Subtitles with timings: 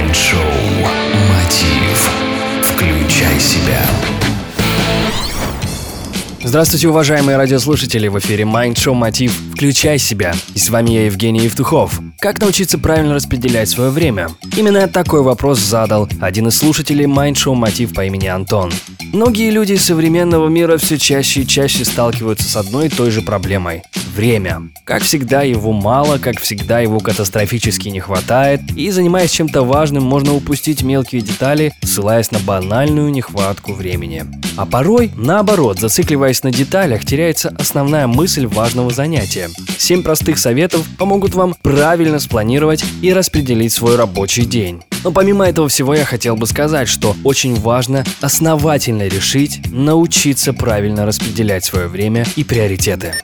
[0.00, 0.40] Майнд-шоу
[1.28, 2.10] «Мотив».
[2.62, 3.82] Включай себя.
[6.42, 8.08] Здравствуйте, уважаемые радиослушатели!
[8.08, 10.32] В эфире Mind Show Мотив «Включай себя».
[10.54, 12.00] И с вами я, Евгений Евтухов.
[12.18, 14.30] Как научиться правильно распределять свое время?
[14.56, 18.72] Именно такой вопрос задал один из слушателей Mind Show Мотив по имени Антон.
[19.12, 23.82] Многие люди современного мира все чаще и чаще сталкиваются с одной и той же проблемой–
[24.10, 24.68] время.
[24.84, 30.34] Как всегда, его мало, как всегда, его катастрофически не хватает, и занимаясь чем-то важным, можно
[30.34, 34.26] упустить мелкие детали, ссылаясь на банальную нехватку времени.
[34.56, 39.48] А порой, наоборот, зацикливаясь на деталях, теряется основная мысль важного занятия.
[39.78, 44.82] Семь простых советов помогут вам правильно спланировать и распределить свой рабочий день.
[45.02, 51.06] Но помимо этого всего я хотел бы сказать, что очень важно основательно решить, научиться правильно
[51.06, 53.14] распределять свое время и приоритеты.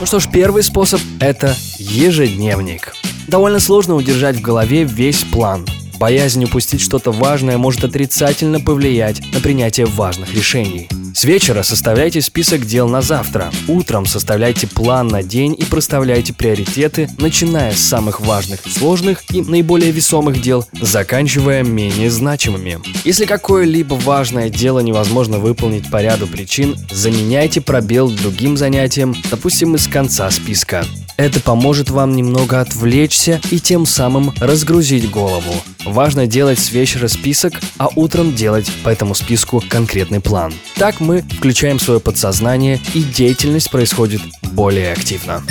[0.00, 2.94] Ну что ж, первый способ– это ежедневник.
[3.28, 5.64] Довольно сложно удержать в голове весь план.
[5.98, 10.88] Боязнь упустить что-то важное может отрицательно повлиять на принятие важных решений.
[11.14, 13.52] С вечера составляйте список дел на завтра.
[13.68, 19.92] Утром составляйте план на день и проставляйте приоритеты, начиная с самых важных сложных и наиболее
[19.92, 22.80] весомых дел, заканчивая менее значимыми.
[23.04, 29.86] Если какое-либо важное дело невозможно выполнить по ряду причин, заменяйте пробел другим занятием, допустим, из
[29.86, 30.84] конца списка.
[31.16, 35.54] Это поможет вам немного отвлечься и тем самым разгрузить голову.
[35.84, 40.52] Важно делать с вечера список, а утром делать по этому списку конкретный план.
[40.76, 45.42] Так мы включаем свое подсознание и деятельность происходит более активно.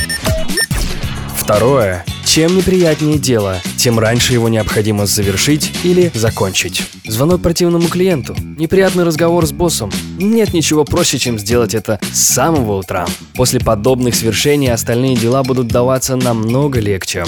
[1.37, 2.05] Второе.
[2.25, 6.81] Чем неприятнее дело, тем раньше его необходимо завершить или закончить.
[7.05, 9.91] Звонок противному клиенту, неприятный разговор с боссом.
[10.17, 13.05] Нет ничего проще, чем сделать это с самого утра.
[13.35, 17.25] После подобных свершений остальные дела будут даваться намного легче.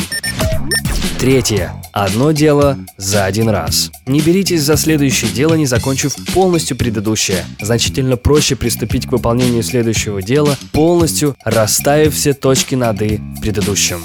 [1.20, 1.72] Третье.
[1.92, 3.90] Одно дело за один раз.
[4.06, 7.46] Не беритесь за следующее дело, не закончив полностью предыдущее.
[7.60, 14.04] Значительно проще приступить к выполнению следующего дела, полностью расставив все точки над «и» в предыдущем.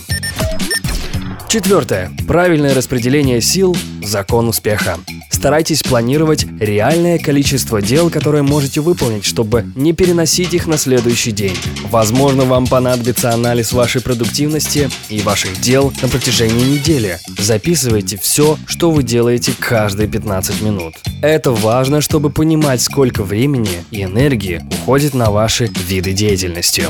[1.49, 2.13] Четвертое.
[2.29, 4.97] Правильное распределение сил– закон успеха.
[5.31, 11.57] Старайтесь планировать реальное количество дел, которые можете выполнить, чтобы не переносить их на следующий день.
[11.91, 17.19] Возможно, вам понадобится анализ вашей продуктивности и ваших дел на протяжении недели.
[17.39, 20.95] Записывайте все, что вы делаете каждые 15 минут.
[21.23, 26.85] Это важно, чтобы понимать, сколько времени и энергии уходит на ваши виды деятельности.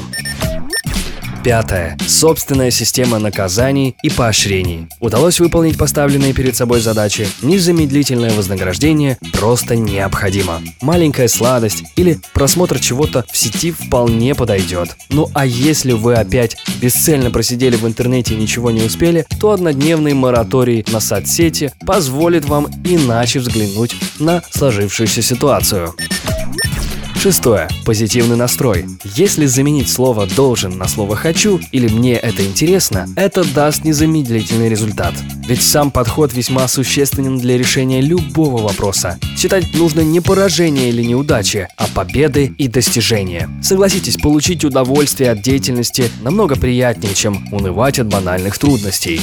[1.43, 1.97] Пятое.
[2.07, 4.89] Собственная система наказаний и поощрений.
[5.01, 7.27] Удалось выполнить поставленные перед собой задачи.
[7.41, 10.61] Незамедлительное вознаграждение просто необходимо.
[10.83, 14.97] Маленькая сладость или просмотр чего-то в сети вполне подойдет.
[15.09, 20.13] Ну а если вы опять бесцельно просидели в интернете и ничего не успели, то однодневный
[20.13, 25.95] мораторий на соцсети позволит вам иначе взглянуть на сложившуюся ситуацию.
[27.21, 27.69] Шестое.
[27.85, 28.87] Позитивный настрой.
[29.15, 35.13] Если заменить слово «должен» на слово «хочу» или «мне это интересно», это даст незамедлительный результат.
[35.47, 39.19] Ведь сам подход весьма существенен для решения любого вопроса.
[39.37, 43.51] Считать нужно не поражение или неудачи, а победы и достижения.
[43.63, 49.21] Согласитесь, получить удовольствие от деятельности намного приятнее, чем унывать от банальных трудностей.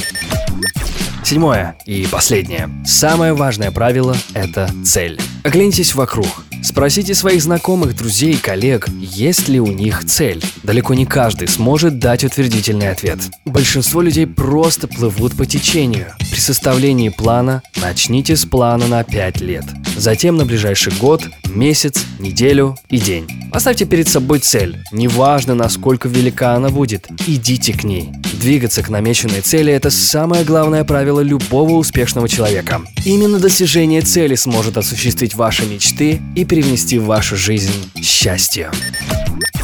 [1.24, 2.70] Седьмое и последнее.
[2.86, 5.20] Самое важное правило– это цель.
[5.42, 6.28] Оглянитесь вокруг.
[6.62, 10.42] Спросите своих знакомых, друзей, коллег, есть ли у них цель.
[10.62, 13.18] Далеко не каждый сможет дать утвердительный ответ.
[13.44, 16.14] Большинство людей просто плывут по течению.
[16.30, 19.64] При составлении плана начните с плана на 5 лет.
[19.96, 23.26] Затем на ближайший год, месяц, неделю и день.
[23.52, 24.76] Поставьте перед собой цель.
[24.92, 28.10] Неважно, насколько велика она будет, идите к ней.
[28.34, 32.82] Двигаться к намеченной цели– это самое главное правило любого успешного человека.
[33.04, 38.70] Именно достижение цели сможет осуществить ваши мечты и привнести в вашу жизнь счастье.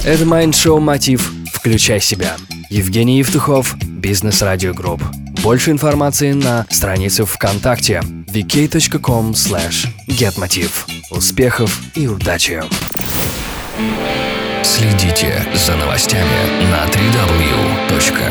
[0.04, 2.36] Это Show Мотив «Включай себя».
[2.68, 5.02] Евгений Евтухов, Бизнес Радио Групп.
[5.44, 10.70] Больше информации на странице ВКонтакте vk.com slash getmotiv.
[11.10, 12.62] Успехов и удачи!
[14.62, 18.23] Следите за новостями на www.evtukhov.com